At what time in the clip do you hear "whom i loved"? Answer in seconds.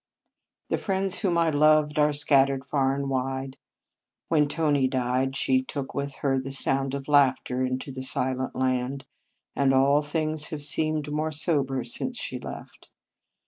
1.19-1.99